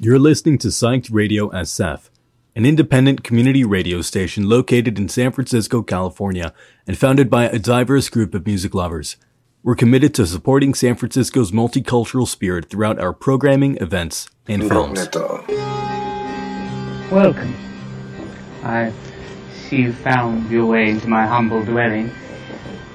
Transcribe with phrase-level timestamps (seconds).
[0.00, 2.08] You're listening to Psyched Radio SF,
[2.54, 6.54] an independent community radio station located in San Francisco, California,
[6.86, 9.16] and founded by a diverse group of music lovers.
[9.64, 15.08] We're committed to supporting San Francisco's multicultural spirit throughout our programming, events, and films.
[17.10, 17.56] Welcome.
[18.62, 18.92] I
[19.68, 22.12] see you found your way into my humble dwelling.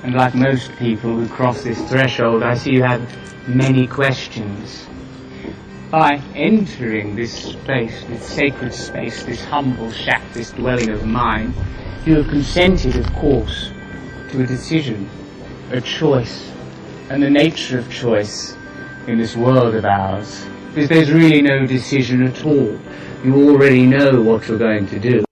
[0.03, 3.01] And like most people who cross this threshold, I see you have
[3.45, 4.87] many questions.
[5.93, 11.53] By entering this space, this sacred space, this humble shack, this dwelling of mine,
[12.03, 13.69] you have consented, of course,
[14.31, 15.07] to a decision,
[15.69, 16.51] a choice,
[17.11, 18.57] and the nature of choice
[19.05, 20.43] in this world of ours.
[20.73, 22.75] Because there's really no decision at all.
[23.23, 25.23] You already know what you're going to do.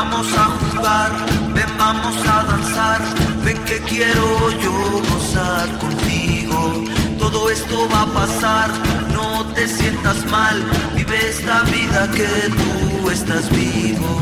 [0.00, 1.10] vamos a jugar,
[1.54, 3.00] ven vamos a danzar,
[3.44, 4.72] ven que quiero yo
[5.10, 6.84] gozar contigo.
[7.18, 8.70] Todo esto va a pasar,
[9.12, 10.56] no te sientas mal,
[10.96, 12.30] vive esta vida que
[12.60, 14.19] tú estás vivo.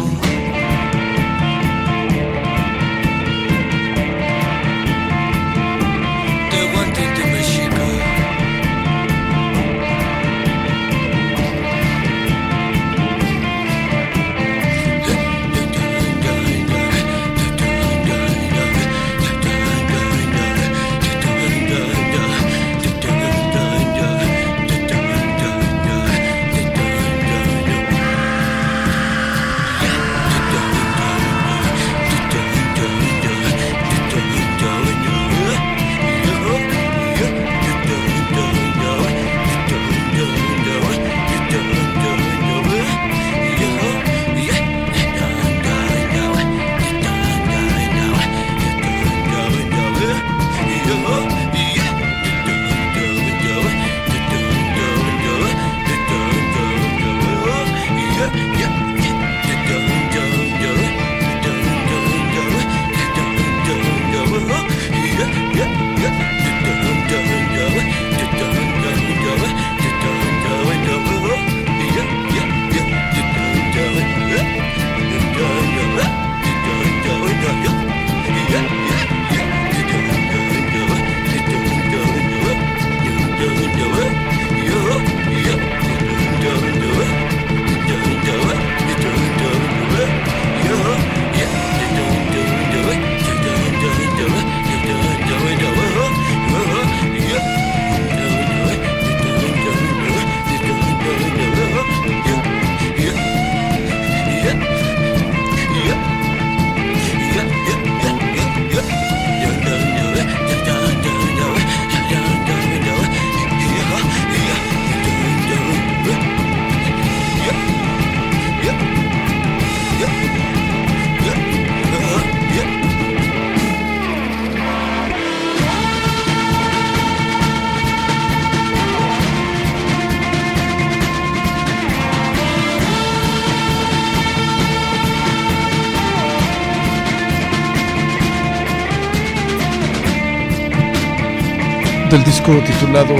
[142.18, 143.14] Del disco titulado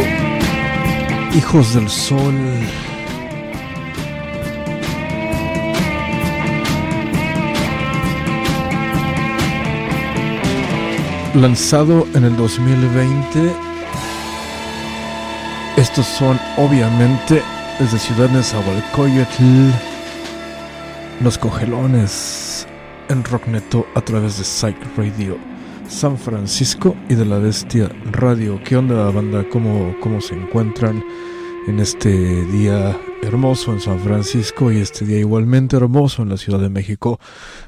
[1.35, 2.35] Hijos del Sol.
[11.35, 13.53] Lanzado en el 2020.
[15.77, 17.43] Estos son obviamente
[17.79, 19.73] desde Ciudad Nezahualcóyotl.
[21.21, 22.67] Los cogelones
[23.09, 25.58] en Rockneto a través de Psych Radio.
[25.89, 28.61] San Francisco y de la Bestia Radio.
[28.63, 29.49] ¿Qué onda banda?
[29.51, 31.03] ¿Cómo, cómo se encuentran
[31.67, 32.11] en este
[32.47, 37.19] día hermoso en San Francisco y este día igualmente hermoso en la Ciudad de México?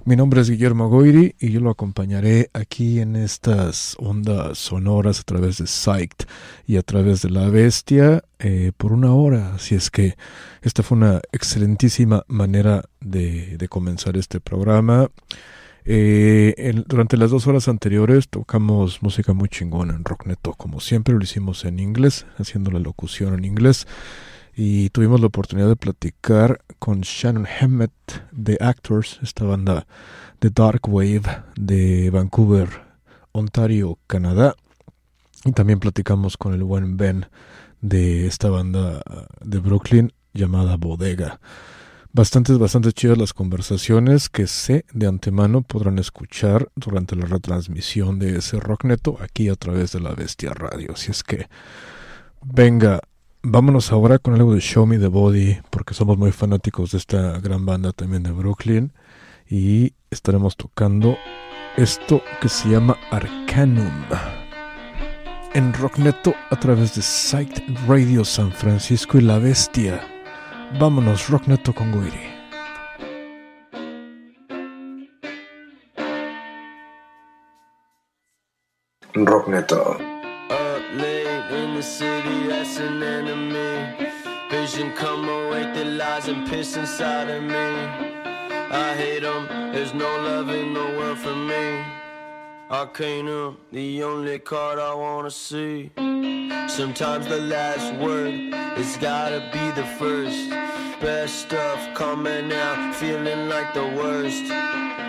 [0.04, 5.24] Mi nombre es Guillermo Goiri y yo lo acompañaré aquí en estas ondas sonoras a
[5.24, 6.28] través de Psyched
[6.66, 9.54] y a través de la Bestia eh, por una hora.
[9.54, 10.16] Así es que
[10.60, 15.08] esta fue una excelentísima manera de, de comenzar este programa.
[15.84, 21.22] Eh, durante las dos horas anteriores tocamos música muy chingona en Rockneto, como siempre lo
[21.22, 23.86] hicimos en inglés, haciendo la locución en inglés.
[24.54, 27.92] Y tuvimos la oportunidad de platicar con Shannon Hammett
[28.32, 29.86] de Actors, esta banda
[30.40, 31.22] de Dark Wave
[31.56, 32.68] de Vancouver,
[33.32, 34.54] Ontario, Canadá.
[35.44, 37.26] Y también platicamos con el buen Ben
[37.80, 39.02] de esta banda
[39.40, 41.40] de Brooklyn llamada Bodega
[42.12, 48.38] bastantes, bastante chidas las conversaciones que sé de antemano podrán escuchar durante la retransmisión de
[48.38, 50.92] ese Rockneto aquí a través de la Bestia Radio.
[50.94, 51.48] Así es que,
[52.42, 53.00] venga,
[53.42, 57.38] vámonos ahora con algo de Show Me the Body, porque somos muy fanáticos de esta
[57.40, 58.92] gran banda también de Brooklyn.
[59.48, 61.16] Y estaremos tocando
[61.76, 64.04] esto que se llama Arcanum.
[65.54, 70.09] En Rockneto a través de Site Radio San Francisco y La Bestia.
[70.78, 72.30] Vámonos, Rockneto con Guiri.
[79.14, 79.98] Rockneto.
[80.50, 84.08] Up late in the city, that's an enemy.
[84.50, 87.54] Vision come awake the lies and piss inside of me.
[88.70, 91.99] I hate them, there's no love in the world for me.
[92.70, 95.90] Arcanum, uh, the only card I wanna see.
[96.68, 100.50] Sometimes the last word has gotta be the first.
[101.00, 104.44] Best stuff coming out, feeling like the worst.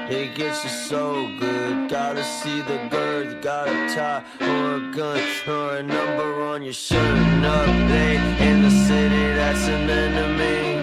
[0.09, 5.21] It gets you so good, gotta see the girth, got a tie or a gun
[5.47, 7.45] or a number on your shirt.
[7.45, 10.81] Up in the city, that's an enemy.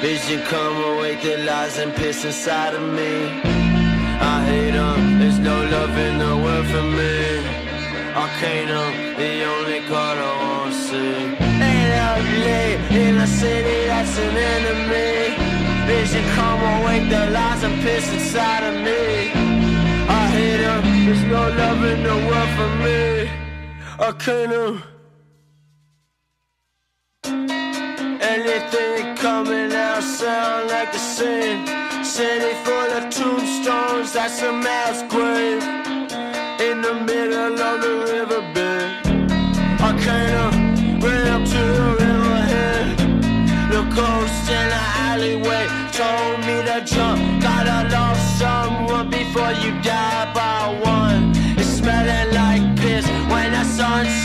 [0.00, 3.63] Vision come awake the lies and piss inside of me.
[4.44, 7.14] I hate them, there's no love in the world for me.
[8.22, 11.14] Arcanum, the only card I wanna see.
[11.68, 11.88] Ain't
[12.44, 15.12] late in a city, that's an enemy.
[15.88, 19.32] Vision come awake the lies and piss inside of me.
[20.20, 23.30] I hate her, there's no love in the world for me.
[24.08, 24.82] I can't.
[28.34, 31.83] Anything coming out sound like a sin.
[32.14, 35.60] City full of tombstones, that's a mass grave.
[36.60, 38.86] In the middle of the riverbed.
[39.82, 42.98] I can't ran up to the riverhead.
[43.72, 47.42] The ghost in the alleyway told me to jump.
[47.42, 51.32] Gotta love someone before you die by one.
[51.58, 54.23] It's smelling like piss when the sunshine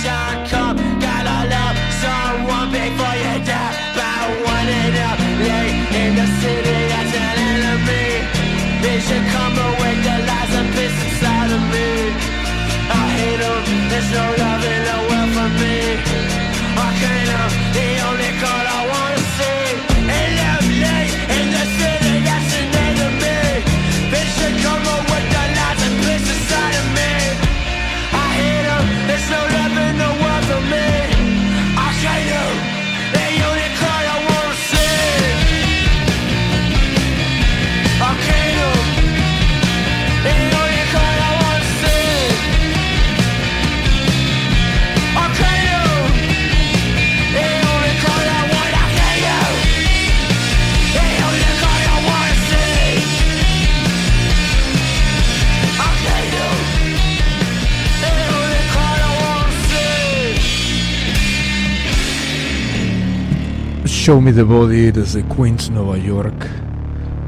[64.09, 66.47] Show Me the Body desde Queens, Nueva York,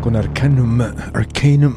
[0.02, 0.82] con Arcanum,
[1.14, 1.76] Arcanum,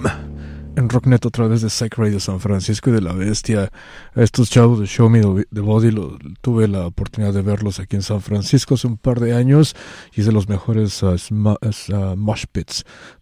[0.77, 3.71] en Rocknet a través de Psych Radio San Francisco y de La Bestia.
[4.15, 5.21] Estos chavos de Show Me
[5.53, 5.95] the Body
[6.41, 9.77] tuve la oportunidad de verlos aquí en San Francisco hace un par de años
[10.15, 11.17] y es de los mejores uh,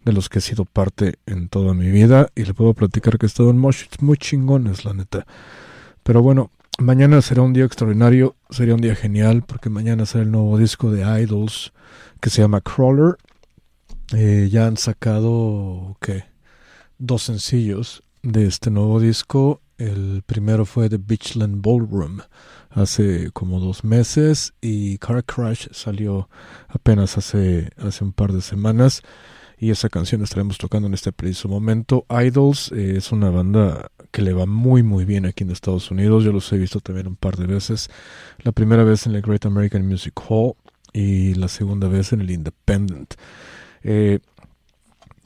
[0.04, 3.26] de los que he sido parte en toda mi vida y le puedo platicar que
[3.26, 5.26] he estado en mosh pits muy chingones, la neta.
[6.04, 10.30] Pero bueno, mañana será un día extraordinario, sería un día genial porque mañana será el
[10.30, 11.72] nuevo disco de Idols
[12.20, 13.16] que se llama Crawler.
[14.14, 16.24] Eh, ya han sacado ¿qué?
[16.98, 19.60] dos sencillos de este nuevo disco.
[19.78, 22.20] El primero fue The Beachland Ballroom
[22.70, 26.28] hace como dos meses y Car Crash salió
[26.68, 29.02] apenas hace, hace un par de semanas
[29.62, 32.04] y esa canción estaremos tocando en este preciso momento.
[32.10, 36.24] Idols eh, es una banda que le va muy muy bien aquí en Estados Unidos.
[36.24, 37.88] Yo los he visto también un par de veces.
[38.40, 40.54] La primera vez en el Great American Music Hall
[40.92, 43.14] y la segunda vez en el Independent.
[43.84, 44.18] Eh,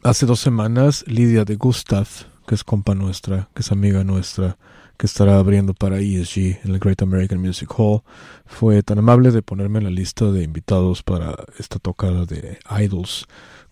[0.03, 2.07] hace dos semanas Lidia de Gustav,
[2.47, 4.59] que es compa nuestra, que es amiga nuestra,
[4.99, 8.03] que estará abriendo para ESG en el Great American Music Hall,
[8.45, 13.27] fue tan amable de ponerme en la lista de invitados para esta tocada de Idols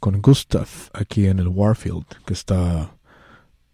[0.05, 2.95] con Gustav aquí en el Warfield, que está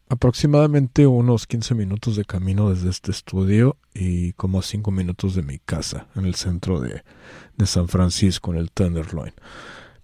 [0.09, 5.59] aproximadamente unos 15 minutos de camino desde este estudio y como 5 minutos de mi
[5.59, 7.03] casa en el centro de,
[7.57, 9.33] de San Francisco en el Tenderloin.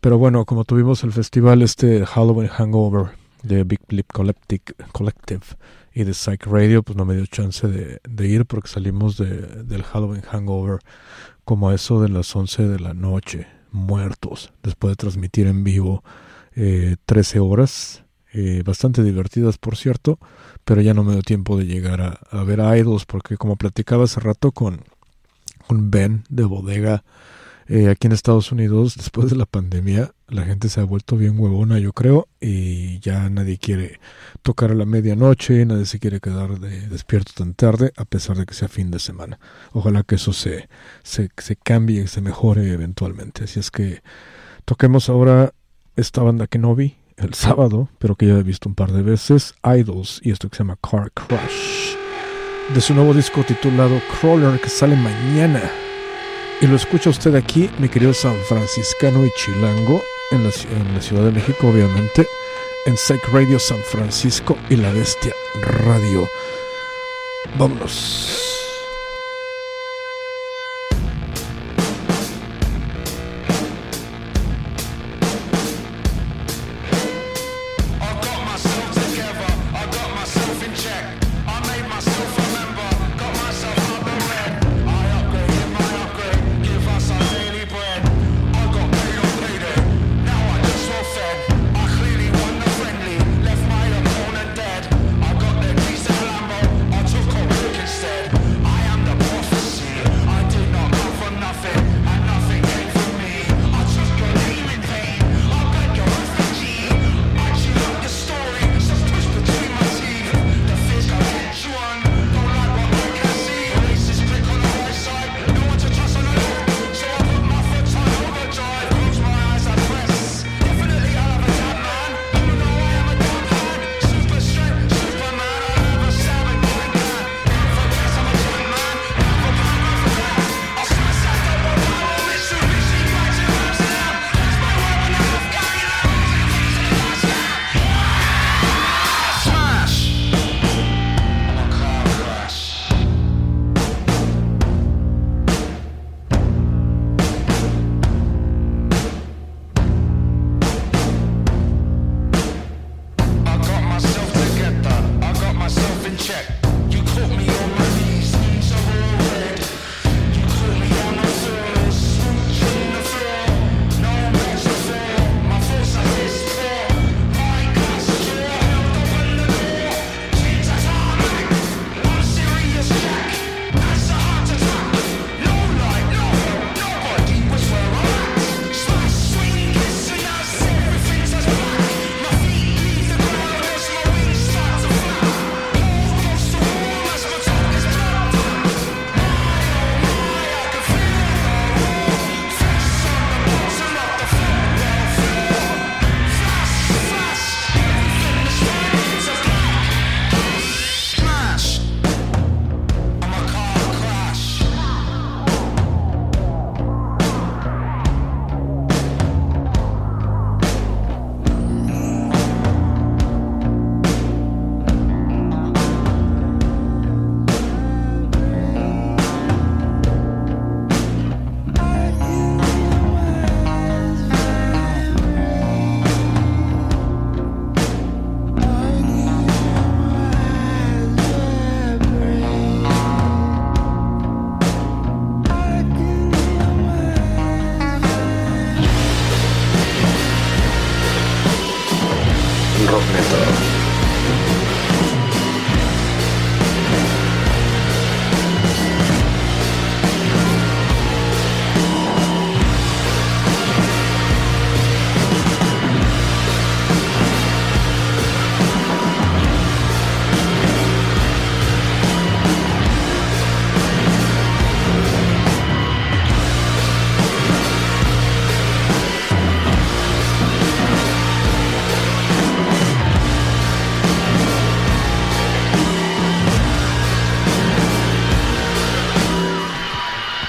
[0.00, 3.12] Pero bueno, como tuvimos el festival este Halloween Hangover
[3.44, 5.44] de Big Blip Collective,
[5.94, 9.62] y de Psych Radio, pues no me dio chance de, de ir porque salimos de,
[9.62, 10.80] del Halloween Hangover
[11.44, 16.02] como a eso de las 11 de la noche, muertos, después de transmitir en vivo
[16.54, 20.18] eh, 13 horas, eh, bastante divertidas por cierto,
[20.64, 24.04] pero ya no me dio tiempo de llegar a, ver a Idols porque como platicaba
[24.04, 24.84] hace rato con,
[25.66, 27.04] con Ben de Bodega,
[27.68, 31.38] eh, aquí en Estados Unidos, después de la pandemia, la gente se ha vuelto bien
[31.38, 34.00] huevona, yo creo, y ya nadie quiere
[34.42, 38.46] tocar a la medianoche, nadie se quiere quedar de, despierto tan tarde, a pesar de
[38.46, 39.38] que sea fin de semana.
[39.72, 40.68] Ojalá que eso se,
[41.02, 43.44] se, se cambie y se mejore eventualmente.
[43.44, 44.02] Así es que
[44.64, 45.52] toquemos ahora
[45.96, 49.02] esta banda que no vi el sábado, pero que ya he visto un par de
[49.02, 51.94] veces, Idols, y esto que se llama Car Crash,
[52.74, 55.62] de su nuevo disco titulado Crawler, que sale mañana.
[56.60, 61.32] Y lo escucha usted aquí, mi querido San Franciscano y Chilango, en la, Ciudad de
[61.32, 62.26] México, obviamente,
[62.86, 66.26] en Psych Radio San Francisco y La Bestia Radio.
[67.58, 68.65] Vámonos.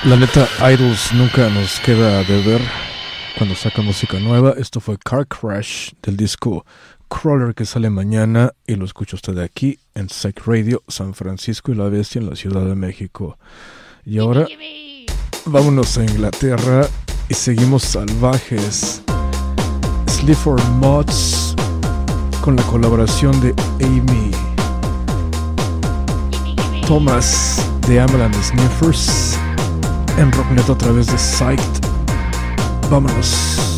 [0.07, 2.61] La neta, Idols nunca nos queda de ver
[3.37, 4.53] cuando saca música nueva.
[4.57, 6.65] Esto fue Car Crash del disco
[7.09, 11.75] Crawler que sale mañana y lo escucha usted aquí en Psych Radio, San Francisco y
[11.75, 13.37] la Bestia en la Ciudad de México.
[14.05, 14.47] Y ahora
[15.43, 16.87] vámonos a Inglaterra
[17.27, 19.03] y seguimos salvajes.
[20.07, 21.53] Sleaford Mods
[22.39, 24.31] con la colaboración de Amy
[26.87, 29.37] Thomas de Amalan Sniffers
[30.17, 31.87] en Rocknet a través de Site.
[32.89, 33.76] Vámonos.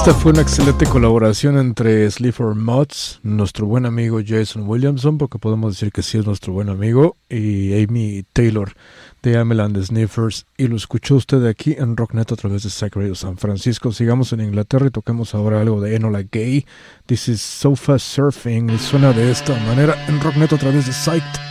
[0.00, 5.74] Esta fue una excelente colaboración entre Sleaford Mods, nuestro buen amigo Jason Williamson, porque podemos
[5.74, 8.72] decir que sí es nuestro buen amigo, y Amy Taylor
[9.22, 10.46] de Ameland Sniffers.
[10.56, 13.92] Y lo escuchó usted aquí en Rocknet a través de Sacred San Francisco.
[13.92, 16.64] Sigamos en Inglaterra y toquemos ahora algo de Enola Gay.
[17.04, 21.49] This is Sofa Surfing suena de esta manera en Rocknet a través de Psyched.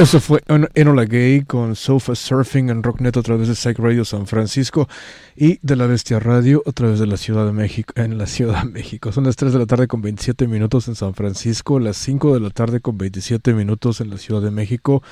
[0.00, 0.40] Eso fue
[0.74, 4.88] Enola Gay con Sofa Surfing en Rocknet a través de Psych Radio San Francisco
[5.36, 8.62] y de la Bestia Radio a través de la Ciudad de México, en la Ciudad
[8.62, 9.12] de México.
[9.12, 12.40] Son las 3 de la tarde con 27 minutos en San Francisco, las 5 de
[12.40, 15.02] la tarde con 27 minutos en la Ciudad de México.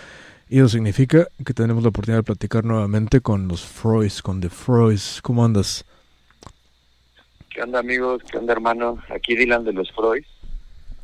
[0.48, 4.48] Y eso significa que tenemos la oportunidad de platicar nuevamente con los Freus, con The
[4.48, 5.20] Freus.
[5.20, 5.84] ¿Cómo andas?
[7.50, 8.22] ¿Qué onda amigos?
[8.30, 8.96] ¿Qué onda hermano?
[9.14, 10.24] Aquí Dylan de los Freud.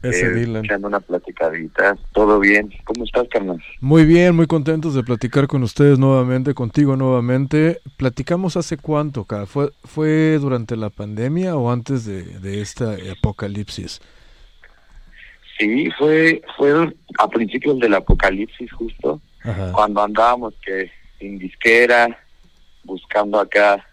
[0.04, 0.64] Ese Eh, Dylan.
[0.64, 1.96] echando una platicadita.
[2.12, 2.70] Todo bien.
[2.84, 3.62] ¿Cómo estás, carnal?
[3.80, 7.80] Muy bien, muy contentos de platicar con ustedes nuevamente, contigo nuevamente.
[7.96, 9.46] Platicamos hace cuánto, acá?
[9.46, 14.00] ¿Fue, fue durante la pandemia o antes de, de esta apocalipsis?
[15.58, 19.70] Sí, fue fue a principios del apocalipsis justo, Ajá.
[19.72, 20.90] cuando andábamos que
[21.20, 22.18] sin disquera,
[22.82, 23.84] buscando acá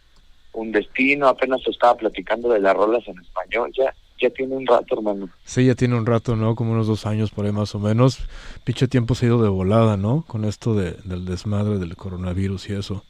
[0.54, 4.96] un destino, apenas estaba platicando de las rolas en español, ya ya tiene un rato,
[4.96, 5.30] hermano.
[5.44, 6.56] Sí, ya tiene un rato, ¿no?
[6.56, 8.20] Como unos dos años por ahí más o menos.
[8.64, 10.24] Pinche tiempo se ha ido de volada, ¿no?
[10.28, 13.04] Con esto de, del desmadre del coronavirus y eso.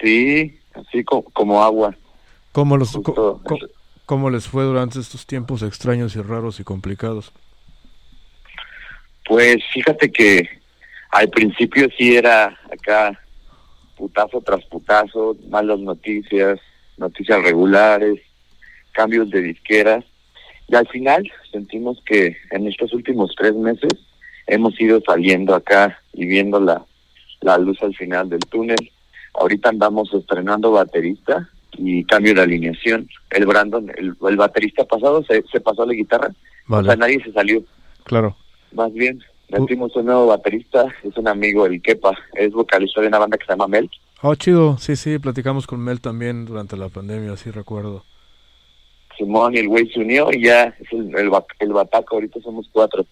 [0.00, 1.94] Sí, así co- como agua.
[2.52, 3.58] ¿Cómo, los, Justo, co- co-
[4.06, 7.32] ¿Cómo les fue durante estos tiempos extraños y raros y complicados?
[9.24, 10.48] Pues fíjate que
[11.10, 13.18] al principio sí era acá
[13.96, 16.58] putazo tras putazo, malas noticias,
[16.96, 18.20] noticias regulares,
[18.92, 20.04] cambios de disqueras.
[20.68, 23.92] Y al final sentimos que en estos últimos tres meses
[24.46, 26.82] hemos ido saliendo acá y viendo la,
[27.40, 28.90] la luz al final del túnel.
[29.34, 33.08] Ahorita andamos estrenando baterista y cambio de alineación.
[33.30, 36.30] El Brandon, el, el baterista pasado se, se pasó a la guitarra,
[36.68, 37.62] o sea, nadie se salió.
[38.04, 38.36] claro.
[38.72, 43.18] Más bien, metimos un nuevo baterista, es un amigo, el Kepa, es vocalista de una
[43.18, 43.90] banda que se llama Mel.
[44.22, 44.78] Oh, chido.
[44.78, 48.02] Sí, sí, platicamos con Mel también durante la pandemia, sí recuerdo.
[49.16, 52.40] Simón y el güey se unió y ya es el, el, ba- el bataco, ahorita
[52.40, 53.04] somos cuatro.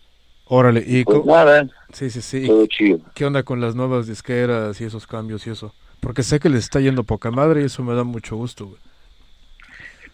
[0.47, 2.47] Órale, y Pues nada, sí, sí, sí.
[2.47, 2.99] todo chido.
[3.15, 5.73] ¿Qué onda con las nuevas disqueras y esos cambios y eso?
[6.01, 8.79] Porque sé que les está yendo poca madre y eso me da mucho gusto, güey.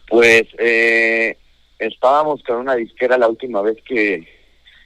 [0.09, 1.37] Pues eh,
[1.79, 4.27] estábamos con una disquera la última vez que,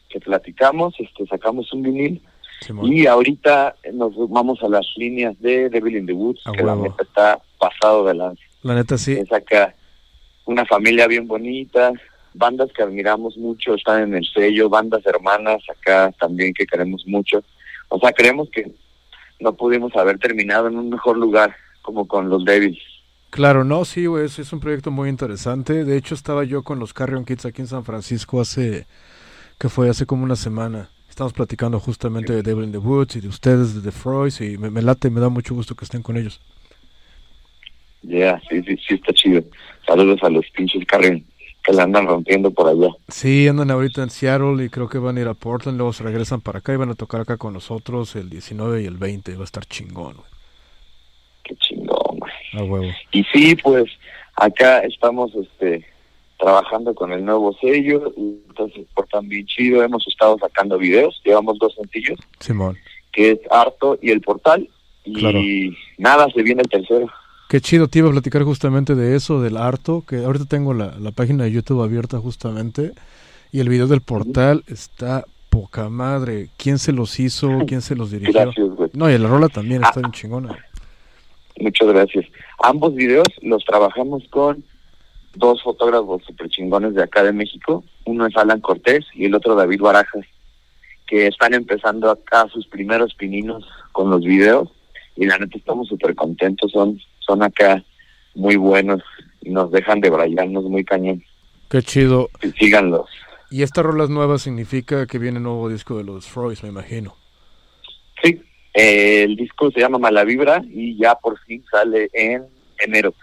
[0.08, 2.22] que platicamos, este sacamos un vinil
[2.60, 2.90] Simón.
[2.92, 7.02] y ahorita nos vamos a las líneas de Devil in the Woods, que la neta
[7.02, 8.32] está pasado de la
[8.62, 9.12] La neta sí.
[9.12, 9.74] es acá
[10.44, 11.92] una familia bien bonita,
[12.34, 17.42] bandas que admiramos mucho están en el sello, bandas hermanas acá también que queremos mucho.
[17.88, 18.70] O sea, creemos que
[19.40, 22.78] no pudimos haber terminado en un mejor lugar como con los Devils.
[23.30, 25.84] Claro, no, sí, güey, es, es un proyecto muy interesante.
[25.84, 28.86] De hecho, estaba yo con los Carrion Kids aquí en San Francisco hace,
[29.58, 30.88] que fue hace como una semana.
[31.08, 34.58] Estamos platicando justamente de Devil in the Woods y de ustedes, de The Freud, y
[34.58, 36.40] me, me late, me da mucho gusto que estén con ellos.
[38.02, 39.42] Ya, sí, sí, sí está chido.
[39.90, 41.24] Saludos a los pinches Carrion
[41.64, 42.94] que la andan rompiendo por allá.
[43.08, 46.04] Sí, andan ahorita en Seattle y creo que van a ir a Portland, luego se
[46.04, 49.34] regresan para acá y van a tocar acá con nosotros el 19 y el 20.
[49.34, 50.28] Va a estar chingón, güey.
[51.42, 52.32] Qué chingón, güey.
[52.52, 52.86] A huevo.
[53.10, 53.86] Y sí, pues
[54.36, 55.84] acá estamos este
[56.38, 61.58] trabajando con el nuevo sello, y entonces portan bien chido, hemos estado sacando videos, llevamos
[61.58, 62.78] dos sencillos, Simón.
[63.12, 64.66] que es Harto y El Portal,
[65.04, 65.38] y Claro.
[65.98, 67.10] nada, se viene el tercero.
[67.50, 70.94] Qué chido, te iba a platicar justamente de eso, del harto, que ahorita tengo la,
[71.00, 72.92] la página de YouTube abierta justamente,
[73.50, 76.50] y el video del portal está poca madre.
[76.56, 77.48] ¿Quién se los hizo?
[77.66, 78.34] ¿Quién se los dirigió?
[78.34, 78.90] Gracias, güey.
[78.92, 80.64] No, y la rola también está bien chingona.
[81.58, 82.26] Muchas gracias.
[82.62, 84.62] Ambos videos los trabajamos con
[85.34, 87.82] dos fotógrafos super chingones de acá de México.
[88.04, 90.24] Uno es Alan Cortés y el otro David Barajas,
[91.08, 94.68] que están empezando acá sus primeros pininos con los videos.
[95.16, 97.84] Y la neta estamos súper contentos, son, son acá
[98.34, 99.02] muy buenos
[99.40, 101.22] y nos dejan de brayarnos muy cañón.
[101.68, 102.28] Qué chido.
[102.42, 103.08] Sí, Síganlos.
[103.50, 107.14] Y esta rola nueva significa que viene nuevo disco de los Freud, me imagino.
[108.20, 108.42] Sí,
[108.74, 112.46] eh, el disco se llama Mala Vibra y ya por fin sale en
[112.78, 113.14] enero.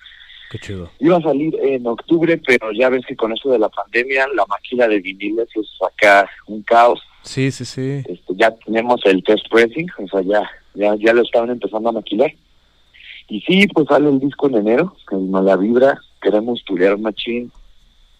[0.51, 0.89] Qué chido.
[0.99, 4.45] Iba a salir en octubre, pero ya ves que con eso de la pandemia, la
[4.45, 7.01] máquina de viniles es acá un caos.
[7.23, 8.03] Sí, sí, sí.
[8.07, 11.93] Este, ya tenemos el test pressing, o sea, ya, ya, ya lo estaban empezando a
[11.93, 12.31] maquilar.
[13.27, 17.51] Y sí, pues sale el disco en enero, en Mala Vibra, queremos turear machín,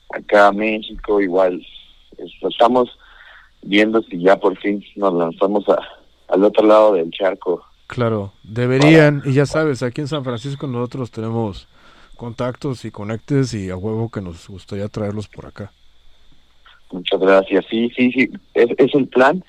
[0.10, 1.65] acá a México igual.
[2.41, 2.98] Estamos
[3.62, 5.78] viendo si ya por fin nos lanzamos a,
[6.28, 7.63] al otro lado del charco.
[7.88, 11.67] Claro, deberían, y ya sabes, aquí en San Francisco nosotros tenemos
[12.17, 15.72] contactos y conectes y a huevo que nos gustaría traerlos por acá.
[16.91, 17.65] Muchas gracias.
[17.70, 19.43] Sí, sí, sí, es, es el plan.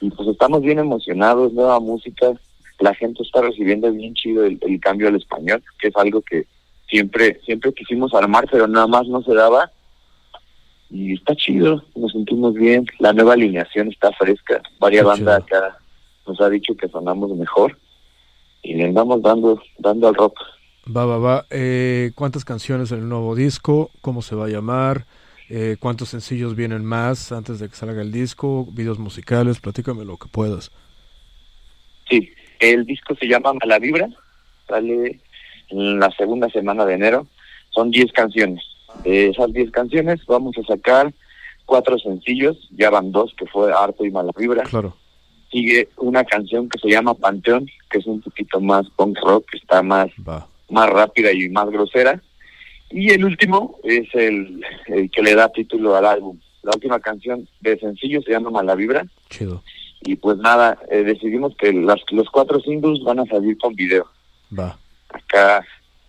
[0.00, 2.32] Y pues estamos bien emocionados, nueva música.
[2.80, 6.46] La gente está recibiendo bien chido el, el cambio al español, que es algo que
[6.88, 9.70] siempre siempre quisimos armar, pero nada más no se daba.
[10.90, 15.78] y está chido, nos sentimos bien, la nueva alineación está fresca, varias bandas acá
[16.26, 17.78] nos ha dicho que sonamos mejor
[18.62, 20.38] y le andamos dando, dando al rock.
[20.94, 21.46] Va, va, va.
[21.50, 23.90] Eh, ¿Cuántas canciones en el nuevo disco?
[24.00, 25.06] ¿Cómo se va a llamar?
[25.48, 28.66] Eh, ¿Cuántos sencillos vienen más antes de que salga el disco?
[28.72, 29.60] ¿Videos musicales?
[29.60, 30.70] Platícame lo que puedas.
[32.08, 34.08] Sí, el disco se llama Mala Vibra,
[34.68, 35.18] sale
[35.70, 37.26] en la segunda semana de enero,
[37.70, 38.62] son 10 canciones.
[39.04, 41.12] De esas 10 canciones vamos a sacar
[41.64, 44.64] cuatro sencillos, ya van dos, que fue Harto y Mala Vibra.
[44.64, 44.96] Claro.
[45.50, 49.58] Sigue una canción que se llama Panteón, que es un poquito más punk rock, que
[49.58, 50.08] está más,
[50.68, 52.20] más rápida y más grosera.
[52.90, 56.38] Y el último es el, el que le da título al álbum.
[56.62, 59.06] La última canción de sencillo se llama Mala Vibra.
[59.28, 59.62] Chido.
[60.02, 64.06] Y pues nada, eh, decidimos que las, los cuatro singles van a salir con video
[64.58, 64.78] Va.
[65.10, 65.64] acá.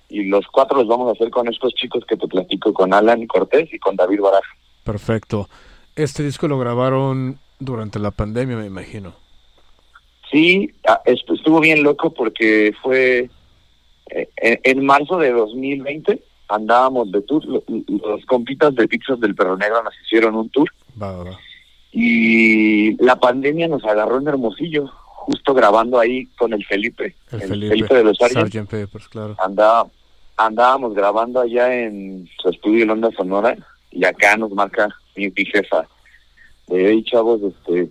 [0.09, 3.25] Y los cuatro los vamos a hacer con estos chicos que te platico, con Alan
[3.27, 4.55] Cortés y con David Baraja.
[4.83, 5.49] Perfecto.
[5.95, 9.13] Este disco lo grabaron durante la pandemia, me imagino.
[10.31, 13.29] Sí, ah, estu- estuvo bien loco porque fue
[14.09, 14.29] eh,
[14.63, 19.83] en, marzo de 2020 andábamos de tour, lo- los compitas de Pixos del Perro Negro
[19.83, 20.69] nos hicieron un tour
[21.01, 21.39] Va, va, va.
[21.91, 27.47] Y la pandemia nos agarró en Hermosillo, justo grabando ahí con el Felipe, El el
[27.69, 27.95] Felipe.
[27.95, 28.47] de los Sargent.
[28.53, 28.69] Sgt.
[28.69, 29.35] Peppers, claro.
[29.43, 29.87] Andaba,
[30.37, 33.55] andábamos grabando allá en su estudio en Onda Sonora
[33.91, 35.85] y acá nos marca mi, mi jefa.
[36.67, 37.89] Hey, chavos, este,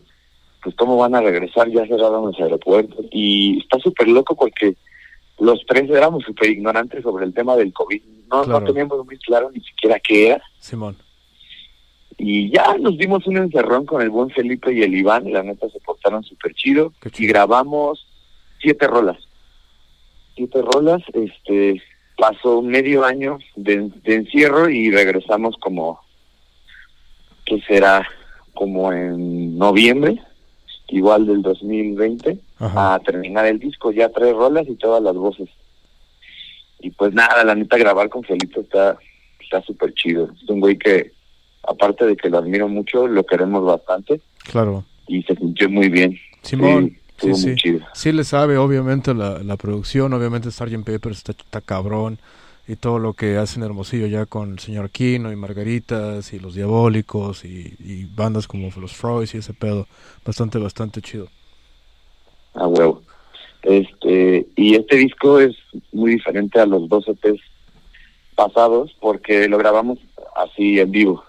[0.63, 3.05] pues cómo van a regresar, ya cerraron los aeropuertos.
[3.13, 4.75] Y está súper loco porque
[5.39, 8.03] los tres éramos súper ignorantes sobre el tema del COVID.
[8.31, 8.61] No, Claro.
[8.61, 10.43] no teníamos muy claro ni siquiera qué era.
[10.59, 10.97] Simón.
[12.23, 15.71] Y ya nos dimos un encerrón con el buen Felipe y el Iván, la neta
[15.71, 16.93] se portaron súper chido.
[17.17, 18.07] Y grabamos
[18.61, 19.17] siete rolas.
[20.37, 21.83] Siete rolas, este,
[22.19, 25.99] pasó medio año de, de encierro y regresamos como,
[27.47, 28.07] ¿qué será?
[28.53, 30.21] Como en noviembre,
[30.89, 32.95] igual del 2020, Ajá.
[32.97, 35.49] a terminar el disco, ya tres rolas y todas las voces.
[36.81, 38.99] Y pues nada, la neta grabar con Felipe está
[39.41, 40.31] está súper chido.
[40.35, 41.13] Es un güey que,
[41.67, 44.85] aparte de que lo admiro mucho, lo queremos bastante Claro.
[45.07, 46.19] y se sintió muy bien.
[46.43, 46.97] Simón.
[47.19, 47.47] Sí, Sí, sí.
[47.49, 47.81] muy chido.
[47.93, 50.15] Sí le sabe, obviamente, la, la producción.
[50.15, 50.85] Obviamente, Sgt.
[50.85, 52.19] Peppers está, está cabrón.
[52.67, 56.55] Y todo lo que hacen Hermosillo ya con el señor Quino y Margaritas y los
[56.55, 59.87] Diabólicos y, y bandas como los Freud y ese pedo.
[60.25, 61.27] Bastante, bastante chido.
[62.55, 63.03] A huevo.
[63.65, 65.55] Este, y este disco es
[65.93, 67.41] muy diferente a los dos EPs
[68.35, 69.99] pasados porque lo grabamos
[70.37, 71.23] así en vivo,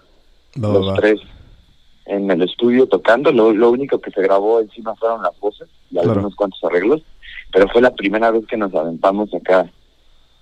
[0.54, 0.94] Los va.
[0.94, 1.20] tres
[2.06, 3.30] en el estudio tocando.
[3.32, 6.10] Lo, lo único que se grabó encima fueron las voces y Claro.
[6.12, 7.02] algunos cuantos arreglos,
[7.52, 9.70] pero fue la primera vez que nos aventamos acá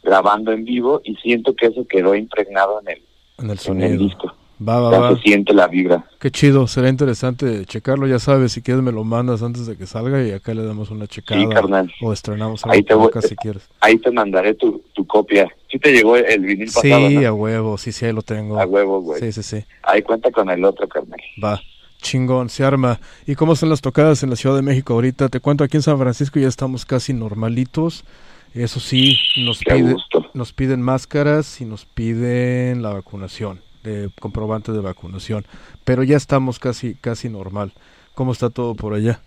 [0.03, 2.97] grabando en vivo y siento que eso quedó impregnado en el,
[3.39, 3.99] En el en el sonido.
[4.05, 4.33] disco.
[4.63, 5.17] Va, va, Ya va.
[5.17, 6.05] se siente la vibra.
[6.19, 9.87] Qué chido, será interesante checarlo, ya sabes, si quieres me lo mandas antes de que
[9.87, 11.91] salga y acá le damos una checada Sí, carnal.
[12.03, 13.63] o estrenamos Ahí algo te por voy- acá si quieres.
[13.81, 15.49] Ahí te mandaré tu, tu copia.
[15.71, 17.27] Sí te llegó el vinil Sí, pasado, ¿no?
[17.27, 18.61] a huevo, sí, sí, ahí lo tengo.
[18.61, 19.21] A huevo, güey.
[19.21, 21.21] Sí, sí, sí, Ahí cuenta con el otro, carnal.
[21.43, 21.63] va,
[22.03, 23.01] chingón, se arma.
[23.27, 25.31] ¿Y cómo son las tocadas en la Ciudad de México ahorita?
[25.31, 28.05] Te cuento, aquí en San Francisco ya estamos casi normalitos,
[28.53, 29.97] eso sí, nos, pide,
[30.35, 35.45] nos piden máscaras y nos piden la vacunación, de comprobante de vacunación,
[35.85, 37.73] pero ya estamos casi, casi normal.
[38.15, 39.21] ¿Cómo está todo por allá?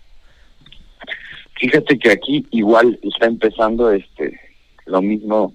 [1.58, 4.38] Fíjate que aquí igual está empezando este
[4.86, 5.52] lo mismo.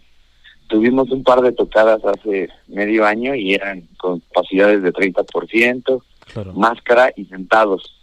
[0.67, 6.53] Tuvimos un par de tocadas hace medio año y eran con capacidades de 30%, Claro.
[6.53, 7.95] máscara y sentados.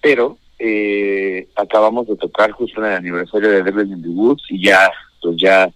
[0.00, 4.64] Pero eh, acabamos de tocar justo en el aniversario de Devil in the Woods y
[4.64, 4.90] ya,
[5.22, 5.70] pues ya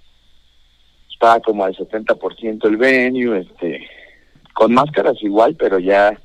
[1.12, 3.88] está como al 70% el venue, este,
[4.54, 6.18] con máscaras igual, pero ya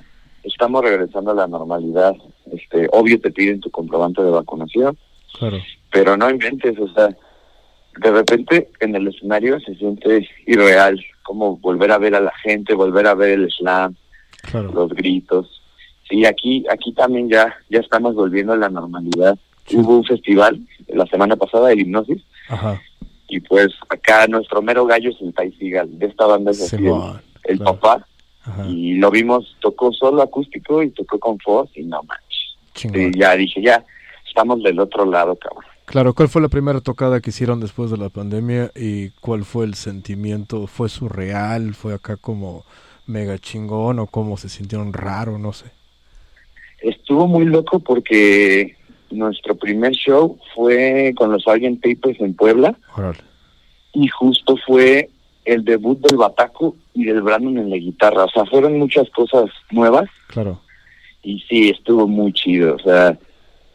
[0.44, 2.16] estamos regresando a la normalidad.
[2.52, 4.98] Este, obvio te piden tu comprobante de vacunación,
[5.38, 5.58] Claro.
[5.92, 7.10] pero no inventes, o sea,
[7.98, 12.74] de repente en el escenario se siente irreal, como volver a ver a la gente,
[12.74, 13.96] volver a ver el slam,
[14.50, 14.72] Claro.
[14.74, 15.62] los gritos.
[16.10, 19.38] Sí, aquí aquí también ya ya estamos volviendo a la normalidad.
[19.68, 19.78] Sí.
[19.78, 22.82] Hubo un festival la semana pasada, el Hipnosis, Ajá.
[23.28, 26.78] y pues acá nuestro mero gallo es el Ty Seagal, de esta banda es así,
[26.78, 27.76] el, Simón, el claro.
[27.80, 28.08] papá,
[28.50, 28.66] Ajá.
[28.68, 32.58] y lo vimos, tocó solo acústico y tocó con voz y no manches.
[32.74, 33.84] Sí, ya dije, ya,
[34.28, 35.66] estamos del otro lado, cabrón.
[35.86, 39.66] Claro, ¿cuál fue la primera tocada que hicieron después de la pandemia y cuál fue
[39.66, 40.68] el sentimiento?
[40.68, 41.74] ¿Fue surreal?
[41.74, 42.64] ¿Fue acá como
[43.08, 45.40] mega chingón o cómo se sintieron raro?
[45.40, 45.66] No sé.
[46.82, 48.78] Estuvo muy loco porque
[49.10, 51.82] nuestro primer show fue con los Sgt.
[51.82, 52.78] Papers en Puebla
[53.94, 55.10] y justo fue
[55.54, 58.26] el debut del Bataco y del Brandon en la guitarra.
[58.26, 60.60] O sea, fueron muchas cosas nuevas Claro.
[61.24, 62.76] y sí, estuvo muy chido.
[62.76, 63.18] O sea,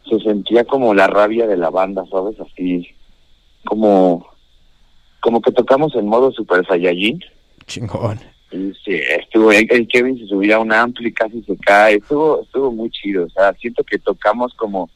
[0.09, 2.39] se sentía como la rabia de la banda, ¿sabes?
[2.39, 2.87] Así,
[3.65, 4.27] como,
[5.21, 7.19] como que tocamos en modo Super Saiyajin.
[7.65, 8.19] Chingón.
[8.51, 11.95] Y sí, estuvo, el, el Kevin se subía a un ampli, casi se cae.
[11.95, 13.25] Estuvo, estuvo muy chido.
[13.25, 14.89] O sea, siento que tocamos como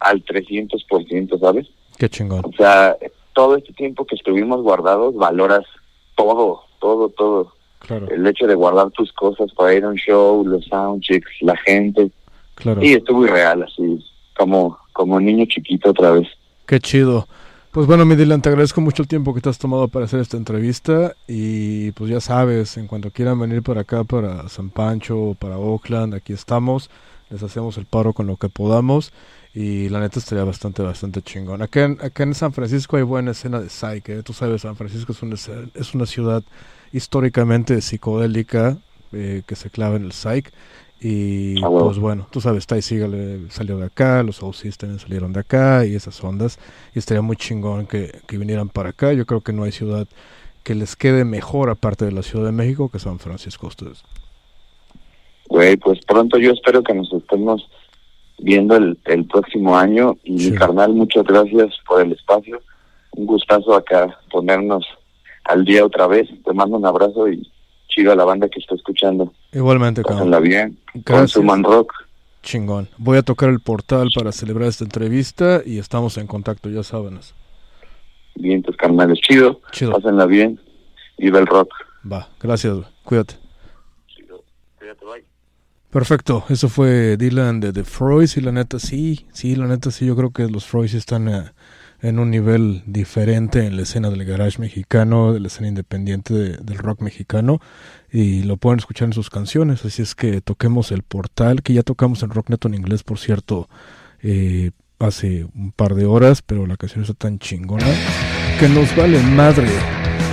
[0.00, 1.66] al 300%, ¿sabes?
[1.96, 2.42] Qué chingón.
[2.44, 2.96] O sea,
[3.32, 5.64] todo este tiempo que estuvimos guardados, valoras
[6.18, 7.52] todo, todo, todo.
[7.78, 11.56] Claro, El hecho de guardar tus cosas para ir a un show, los soundchecks, la
[11.58, 12.10] gente.
[12.56, 12.80] claro.
[12.82, 14.04] Sí, estuvo irreal, así,
[14.36, 16.26] como, como niño chiquito otra vez.
[16.66, 17.26] Qué chido.
[17.70, 20.18] Pues bueno, mi Dylan, te agradezco mucho el tiempo que te has tomado para hacer
[20.20, 25.36] esta entrevista y pues ya sabes, en cuanto quieran venir para acá, para San Pancho,
[25.38, 26.90] para Oakland, aquí estamos,
[27.30, 29.12] les hacemos el paro con lo que podamos
[29.54, 31.62] y la neta estaría bastante, bastante chingón.
[31.62, 34.22] Acá en, acá en San Francisco hay buena escena de psych, ¿eh?
[34.22, 35.36] tú sabes, San Francisco es una,
[35.74, 36.42] es una ciudad
[36.92, 38.78] históricamente psicodélica
[39.12, 40.52] eh, que se clava en el psych
[41.00, 45.32] y Ah, pues bueno, tú sabes, Ty Seagal salió de acá, los OCs también salieron
[45.32, 46.58] de acá y esas ondas
[46.94, 49.12] y estaría muy chingón que, que vinieran para acá.
[49.12, 50.08] Yo creo que no hay ciudad
[50.64, 54.02] que les quede mejor aparte de la Ciudad de México que San Francisco ustedes.
[55.48, 57.66] Güey, pues pronto yo espero que nos estemos
[58.38, 60.16] viendo el, el próximo año.
[60.24, 60.54] Y Sí.
[60.54, 62.60] carnal, muchas gracias por el espacio.
[63.12, 64.84] Un gustazo acá ponernos
[65.44, 66.28] al día otra vez.
[66.44, 67.46] Te mando un abrazo y
[67.88, 69.32] chido a la banda que está escuchando.
[69.52, 70.02] Igualmente.
[70.02, 70.78] Pásenla bien.
[71.06, 71.92] Consuman rock.
[72.42, 72.88] Chingón.
[72.98, 77.18] Voy a tocar el portal para celebrar esta entrevista y estamos en contacto, ya saben.
[78.36, 79.18] Bien, tus carnales.
[79.20, 79.60] Chido.
[79.72, 79.92] Chido.
[79.92, 80.60] Pásenla bien.
[81.18, 81.68] Viva el rock.
[82.10, 82.86] Va, gracias, güey.
[83.04, 83.34] cuídate.
[84.06, 84.44] Chido.
[84.78, 85.27] Cuídate, bye.
[85.90, 90.04] Perfecto, eso fue Dylan de The Freud y la neta sí, sí, la neta sí,
[90.04, 91.44] yo creo que los Freud están eh,
[92.02, 96.56] en un nivel diferente en la escena del garage mexicano, de la escena independiente de-
[96.58, 97.60] del rock mexicano
[98.12, 101.82] y lo pueden escuchar en sus canciones, así es que toquemos el portal, que ya
[101.82, 103.70] tocamos en Rockneto en inglés, por cierto,
[104.20, 107.86] eh, hace un par de horas, pero la canción está tan chingona
[108.60, 109.68] que nos vale madre.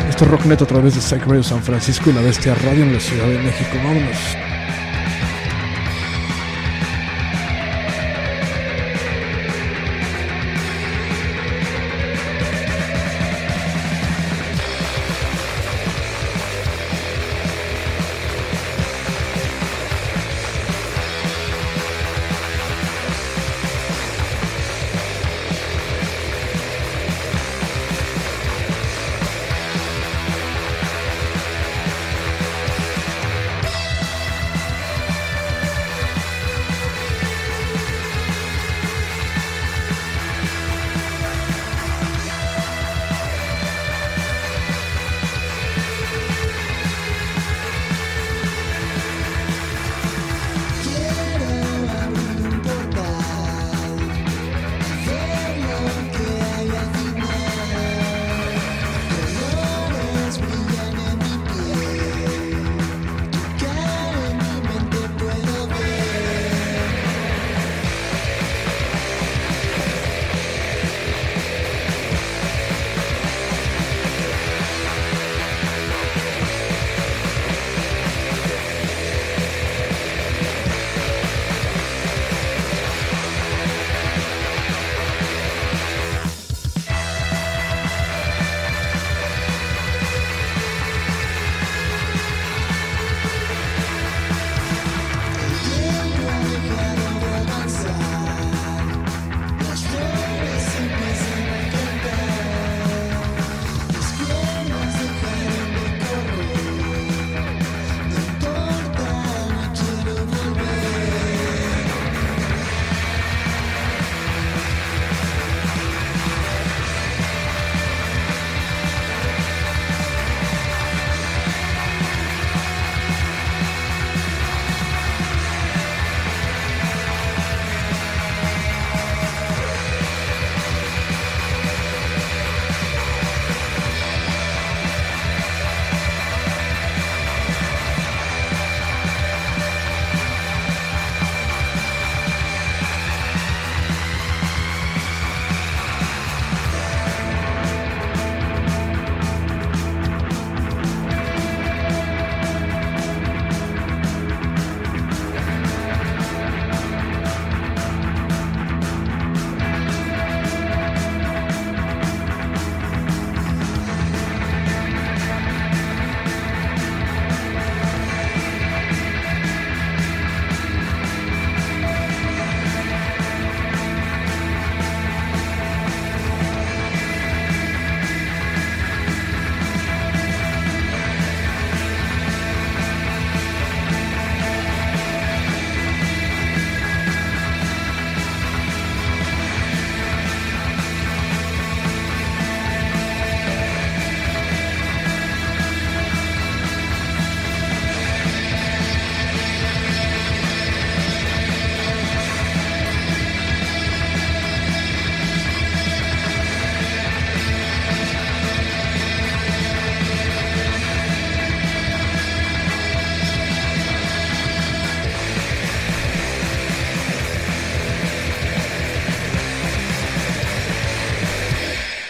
[0.09, 2.99] Esto es Rockneto a través de Radio San Francisco y la Bestia Radio en la
[2.99, 4.54] Ciudad de México, vámonos.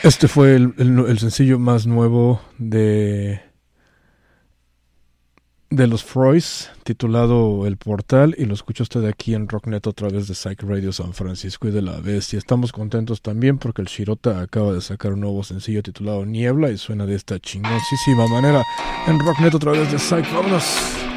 [0.05, 3.41] Este fue el, el, sencillo más nuevo de
[5.71, 10.27] de los Froys, titulado El Portal, y lo escucha usted aquí en Rocknet a través
[10.27, 12.37] de Psych Radio San Francisco y de la Bestia.
[12.37, 16.77] Estamos contentos también porque el Shirota acaba de sacar un nuevo sencillo titulado Niebla y
[16.77, 18.63] suena de esta chingosísima manera
[19.07, 20.31] en Rocknet a través de Psych.
[20.31, 21.14] Vámonos.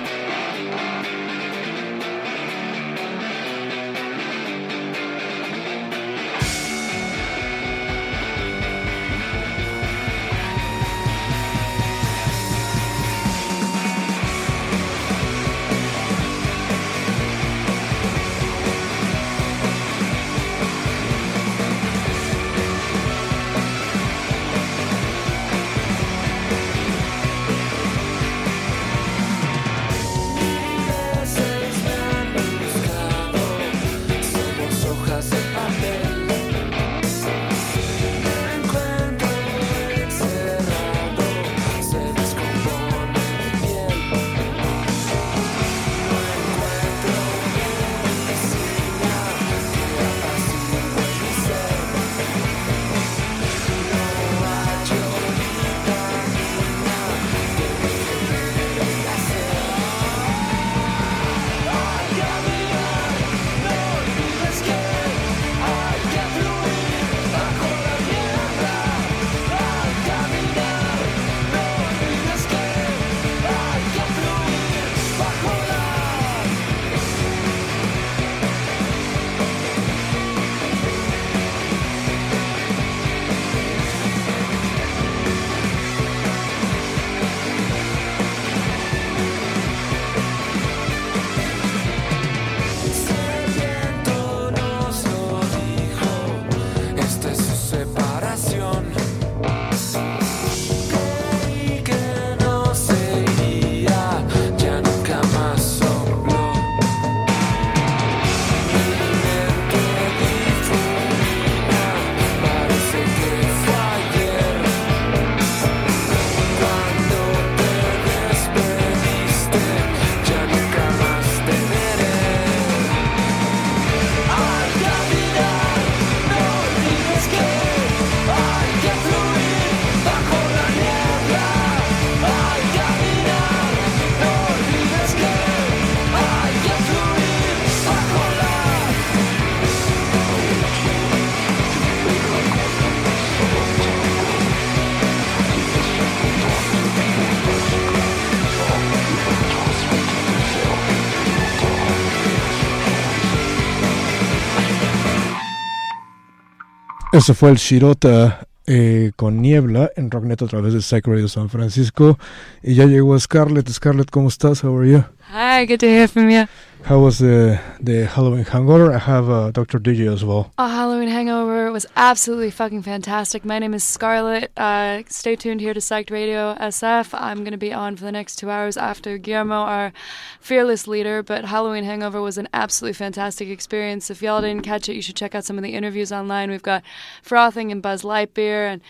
[157.19, 161.49] Ese fue el Shirota eh, con Niebla en Rocknet a través de Psych Radio San
[161.49, 162.17] Francisco.
[162.63, 163.69] Y ya llegó Scarlett.
[163.69, 164.63] Scarlett, ¿cómo estás?
[164.63, 165.05] How are you?
[165.29, 166.45] Hi, good to hear from you.
[166.89, 168.95] How was the the Halloween hangover?
[168.95, 169.79] I have uh, Dr.
[169.79, 170.55] DJ as well.
[170.57, 173.45] A Halloween hangover was absolutely fucking fantastic.
[173.45, 174.51] My name is Scarlett.
[174.57, 177.11] Uh, stay tuned here to Psyched Radio SF.
[177.13, 179.93] I'm going to be on for the next two hours after Guillermo, our
[180.41, 181.23] fearless leader.
[181.23, 184.09] But Halloween hangover was an absolutely fantastic experience.
[184.11, 186.51] If y'all didn't catch it, you should check out some of the interviews online.
[186.51, 186.83] We've got
[187.23, 188.81] Frothing and Buzz Lightyear, and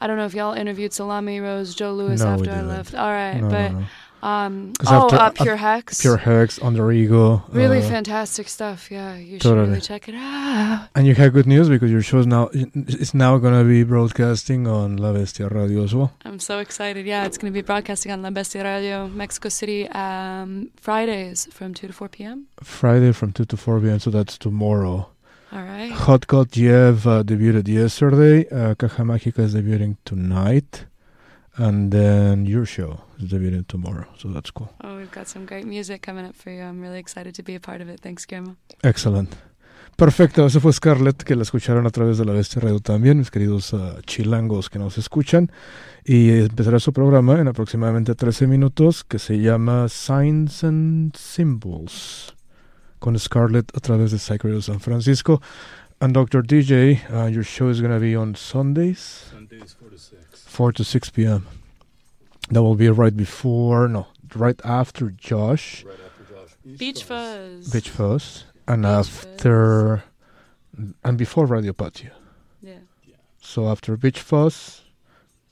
[0.00, 2.94] I don't know if y'all interviewed Salami Rose, Joe Lewis No, after I left.
[2.94, 3.84] All right, No, but no.
[4.22, 6.00] Um, oh, after- uh, Pure Hex.
[6.00, 7.42] Pure Hex, Under Ego.
[7.50, 8.90] Really uh, fantastic stuff.
[8.90, 9.68] Yeah, you should totally.
[9.68, 10.88] really check it out.
[10.94, 13.84] And you have good news because your show is now it's now going to be
[13.84, 16.12] broadcasting on La Bestia Radio as well.
[16.24, 17.06] I'm so excited.
[17.06, 21.74] Yeah, it's going to be broadcasting on La Bestia Radio, Mexico City, um, Fridays from
[21.74, 22.46] 2 to 4 p.m.
[22.62, 23.98] Friday from 2 to 4 p.m.
[24.00, 25.08] So that's tomorrow.
[25.50, 25.90] All right.
[25.92, 28.46] Hot God Jeff uh, debuted yesterday.
[28.50, 30.84] Uh, Caja Mágica is debuting tonight.
[31.56, 34.06] And then your show is debuting tomorrow.
[34.16, 34.70] So that's cool.
[34.82, 36.62] Oh, we've got some great music coming up for you.
[36.62, 38.00] I'm really excited to be a part of it.
[38.00, 38.56] Thanks, Guillermo.
[38.82, 39.36] Excelente.
[39.98, 43.32] Perfecto, ese fue Scarlett, que la escucharon a través de la Bestia Radio también, mis
[43.32, 45.50] queridos uh, chilangos que nos escuchan.
[46.04, 52.36] Y empezará su programa en aproximadamente 13 minutos, que se llama Signs and Symbols,
[53.00, 55.42] con Scarlett a través de Psych Radio San Francisco.
[56.00, 56.44] And Dr.
[56.44, 60.44] DJ, uh, your show is going to be on Sundays, Sundays 4 to 6.
[60.46, 61.44] 4 to 6 p.m.
[62.50, 65.84] That will be right before, no, right after Josh.
[65.84, 66.78] Right after Josh.
[66.78, 67.70] Beach Fuzz.
[67.70, 70.02] Beach Fuzz and Beach after
[71.04, 72.10] and before Radio Patio.
[72.62, 72.78] Yeah.
[73.40, 74.82] So after Beach Fuzz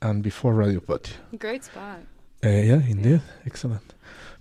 [0.00, 1.16] and before Radio Patio.
[1.38, 2.00] Great spot.
[2.44, 3.22] Uh, yeah, indeed.
[3.44, 3.94] Excellent.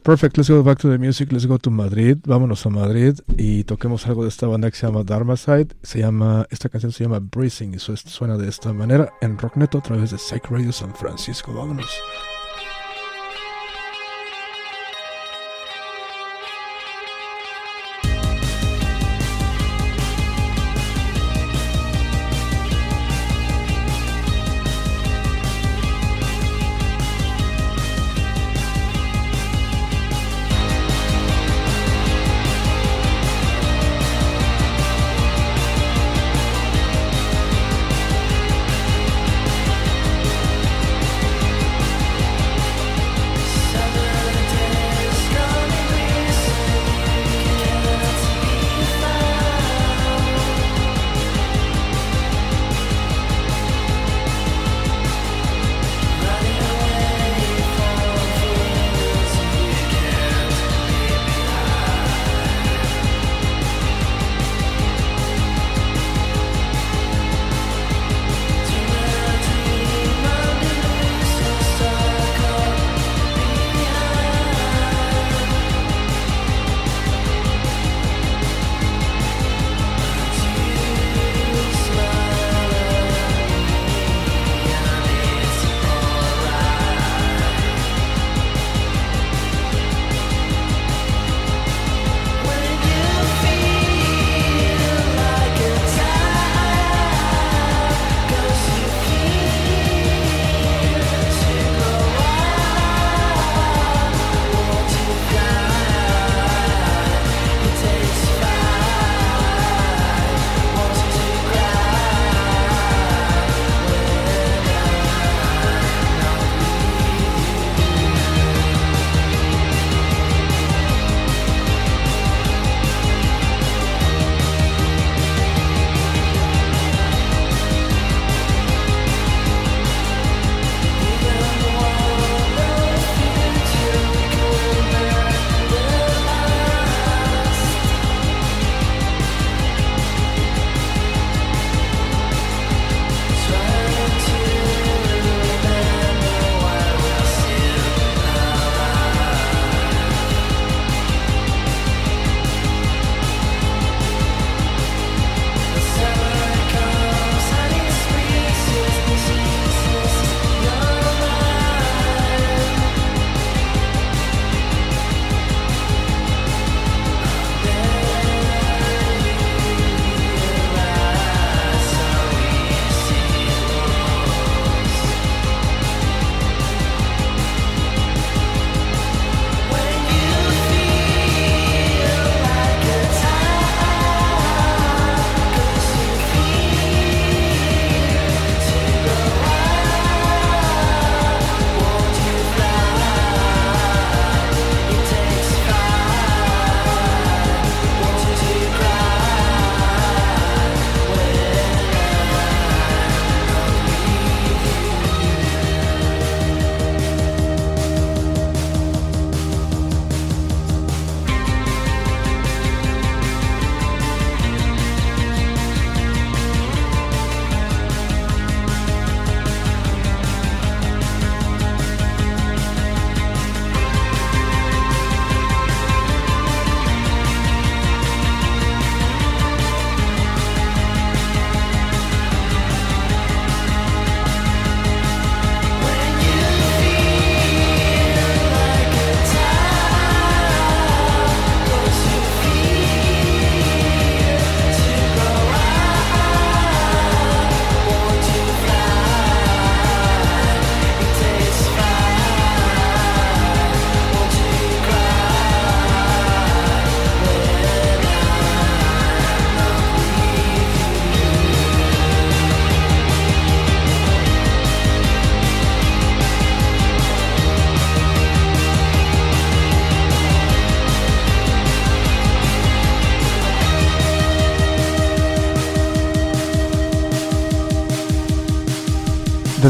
[0.03, 3.63] Perfect, let's go back to the music, let's go to Madrid, vámonos a Madrid y
[3.63, 7.19] toquemos algo de esta banda que se llama Dharmaside, se llama, esta canción se llama
[7.19, 11.51] Breezing y suena de esta manera en Rockneto a través de Psych Radio San Francisco,
[11.53, 11.89] vámonos.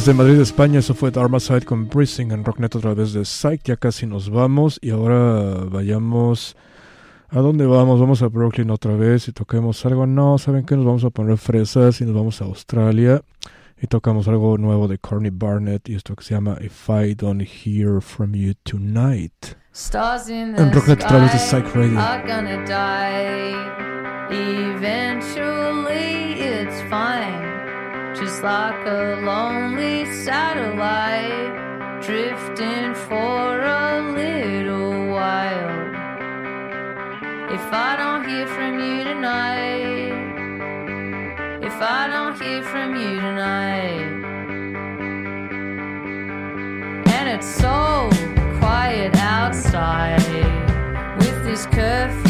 [0.06, 3.64] Desde Madrid, España, eso fue Side con Breezing en Rocknet a través de Psych.
[3.64, 6.56] Ya casi nos vamos y ahora vayamos.
[7.30, 7.99] ¿A dónde vamos?
[7.99, 10.06] Vamos a Brooklyn otra vez y toquemos algo.
[10.06, 10.76] No, ¿saben qué?
[10.76, 13.24] Nos vamos a poner fresas y nos vamos a Australia.
[13.82, 17.41] y tocamos algo nuevo de Corny Barnett y esto que se llama If I Don't
[17.41, 19.56] Hear From You Tonight.
[19.74, 21.99] Stars in En the Rocknet a través de Psych Radio.
[21.99, 23.56] are gonna die.
[24.30, 27.55] Eventually, it's fine.
[28.16, 35.93] Just like a lonely satellite drifting for a little while.
[37.51, 40.13] If I don't hear from you tonight,
[41.61, 44.24] if I don't hear from you tonight,
[47.18, 48.09] and it's so
[48.59, 50.24] quiet outside
[51.18, 52.25] with this curfew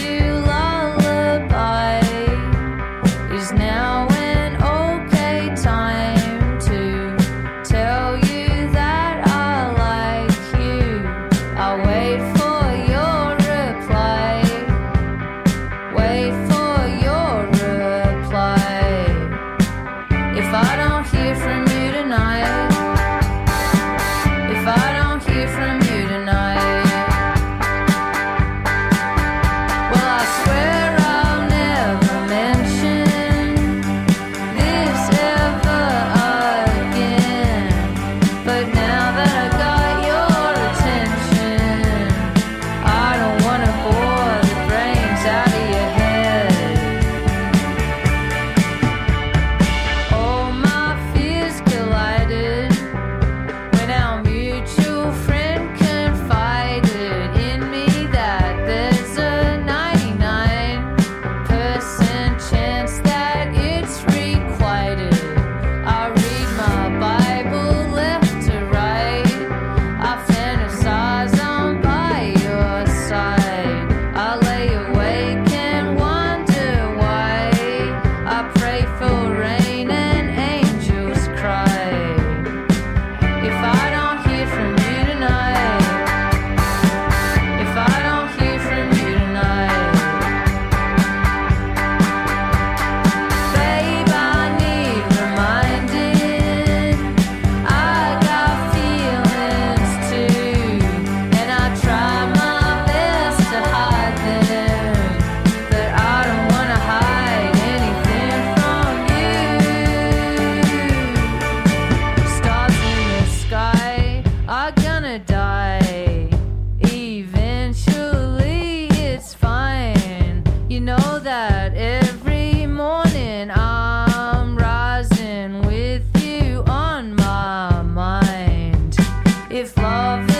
[129.55, 130.34] If loving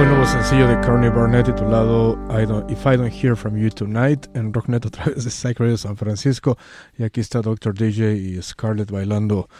[0.00, 3.58] fue el nuevo sencillo de Corny Barnett titulado I don't, If I Don't Hear From
[3.58, 6.56] You Tonight en Rocknet a través de Psych Radio San Francisco.
[6.96, 7.74] Y aquí está Dr.
[7.74, 9.50] DJ y Scarlett bailando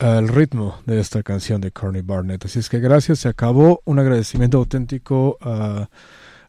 [0.00, 2.44] al ritmo de esta canción de Corny Barnett.
[2.44, 3.82] Así es que gracias, se acabó.
[3.84, 5.88] Un agradecimiento auténtico a,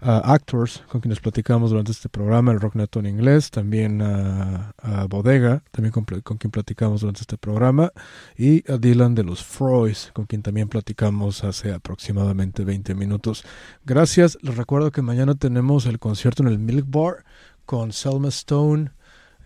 [0.06, 4.74] a Actors, con quienes platicamos durante este programa, el Rocknet en inglés, también a,
[5.10, 7.92] Bodega, también con quien platicamos durante este programa,
[8.38, 13.44] y a Dylan de los Froys, con quien también platicamos hace aproximadamente 20 minutos.
[13.84, 17.26] Gracias, les recuerdo que mañana tenemos el concierto en el Milk Bar
[17.66, 18.92] con Selma Stone,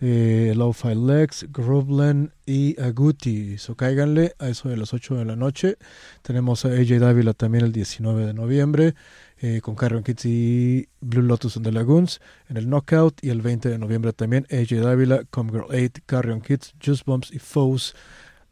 [0.02, 3.58] eh, Lo-Fi Lex, Groveland y Aguti.
[3.58, 5.76] So cáiganle a eso de las 8 de la noche.
[6.22, 8.94] Tenemos a AJ Dávila también el 19 de noviembre
[9.40, 13.22] eh, con Carrion Kids y Blue Lotus and the Lagoons en el Knockout.
[13.22, 17.32] Y el 20 de noviembre también AJ Dávila, Come Girl 8, Carrion Kids, Juice Bumps
[17.32, 17.94] y Foes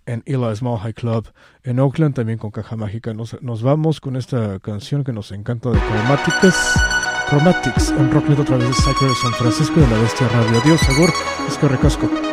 [0.07, 1.28] en Eli Small High Club
[1.62, 3.12] en Oakland, también con Caja Mágica.
[3.12, 6.74] Nos, vamos con esta canción que nos encanta de Chromatics.
[7.28, 10.61] Chromatics en Rocknet a través de Sacred San Francisco de la Bestia Radio.
[10.62, 11.12] Adiós, Agur,
[11.47, 12.28] es que recasco.